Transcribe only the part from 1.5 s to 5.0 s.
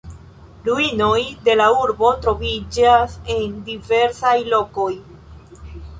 la urbo troviĝas en diversaj lokoj.